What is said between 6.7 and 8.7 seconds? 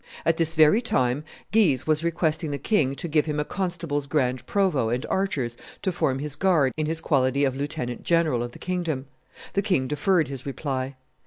in his quality of lieutenant general of the